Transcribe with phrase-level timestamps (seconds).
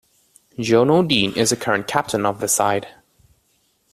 [0.57, 2.87] Jono Dean is the current captain of the side.